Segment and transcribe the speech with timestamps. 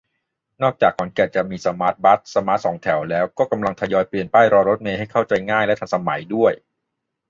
[0.61, 6.53] นอกจากขอนแก่นจะมีสมาร์ทบัส สมาร์ทสองแถวแล้ว ก็กำลังทยอยเปลี่ยนป้ายรอเมล์ให้เข้าใจง่าย และทันสมัยด้วย